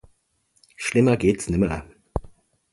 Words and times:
Schlimmer 0.77 1.15
geht's 1.15 1.47
nimmer. 1.47 1.85